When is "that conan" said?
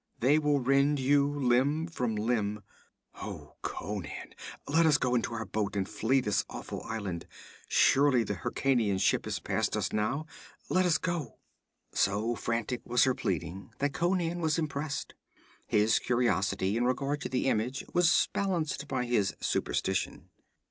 13.77-14.39